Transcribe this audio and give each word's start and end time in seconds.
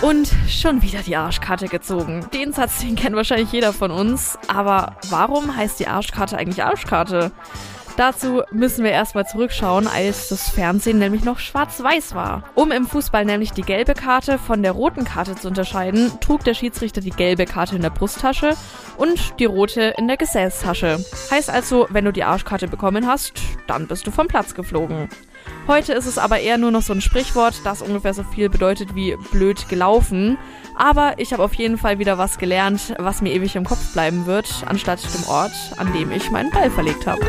Und 0.00 0.30
schon 0.48 0.82
wieder 0.82 1.00
die 1.00 1.16
Arschkarte 1.16 1.66
gezogen. 1.66 2.24
Den 2.32 2.52
Satz, 2.52 2.78
den 2.78 2.94
kennt 2.94 3.16
wahrscheinlich 3.16 3.50
jeder 3.50 3.72
von 3.72 3.90
uns. 3.90 4.38
Aber 4.46 4.96
warum 5.08 5.56
heißt 5.56 5.80
die 5.80 5.88
Arschkarte 5.88 6.38
eigentlich 6.38 6.62
Arschkarte? 6.62 7.32
Dazu 7.96 8.42
müssen 8.52 8.84
wir 8.84 8.92
erstmal 8.92 9.26
zurückschauen, 9.26 9.88
als 9.88 10.28
das 10.28 10.50
Fernsehen 10.50 11.00
nämlich 11.00 11.24
noch 11.24 11.40
schwarz-weiß 11.40 12.14
war. 12.14 12.44
Um 12.54 12.70
im 12.70 12.86
Fußball 12.86 13.24
nämlich 13.24 13.50
die 13.50 13.62
gelbe 13.62 13.94
Karte 13.94 14.38
von 14.38 14.62
der 14.62 14.70
roten 14.70 15.02
Karte 15.02 15.34
zu 15.34 15.48
unterscheiden, 15.48 16.12
trug 16.20 16.44
der 16.44 16.54
Schiedsrichter 16.54 17.00
die 17.00 17.10
gelbe 17.10 17.44
Karte 17.44 17.74
in 17.74 17.82
der 17.82 17.90
Brusttasche 17.90 18.50
und 18.98 19.40
die 19.40 19.46
rote 19.46 19.94
in 19.98 20.06
der 20.06 20.16
Gesäßtasche. 20.16 21.04
Heißt 21.32 21.50
also, 21.50 21.88
wenn 21.90 22.04
du 22.04 22.12
die 22.12 22.22
Arschkarte 22.22 22.68
bekommen 22.68 23.08
hast, 23.08 23.32
dann 23.66 23.88
bist 23.88 24.06
du 24.06 24.12
vom 24.12 24.28
Platz 24.28 24.54
geflogen. 24.54 25.08
Heute 25.68 25.92
ist 25.92 26.06
es 26.06 26.16
aber 26.16 26.40
eher 26.40 26.56
nur 26.56 26.70
noch 26.70 26.80
so 26.80 26.94
ein 26.94 27.02
Sprichwort, 27.02 27.60
das 27.64 27.82
ungefähr 27.82 28.14
so 28.14 28.22
viel 28.22 28.48
bedeutet 28.48 28.94
wie 28.94 29.16
blöd 29.16 29.68
gelaufen. 29.68 30.38
Aber 30.74 31.18
ich 31.18 31.34
habe 31.34 31.44
auf 31.44 31.52
jeden 31.52 31.76
Fall 31.76 31.98
wieder 31.98 32.16
was 32.16 32.38
gelernt, 32.38 32.94
was 32.98 33.20
mir 33.20 33.34
ewig 33.34 33.54
im 33.54 33.64
Kopf 33.64 33.92
bleiben 33.92 34.24
wird, 34.24 34.64
anstatt 34.64 35.04
dem 35.04 35.28
Ort, 35.28 35.52
an 35.76 35.92
dem 35.92 36.10
ich 36.10 36.30
meinen 36.30 36.50
Ball 36.50 36.70
verlegt 36.70 37.06
habe. 37.06 37.20